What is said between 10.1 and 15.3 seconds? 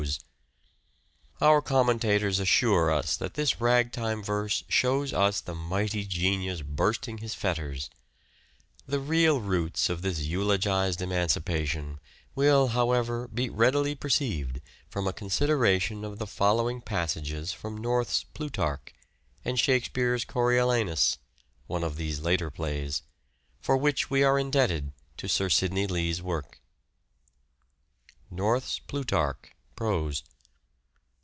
eulogized emancipation will, however, be readily perceived from a